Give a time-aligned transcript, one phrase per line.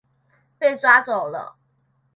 [0.57, 1.57] 被抓走了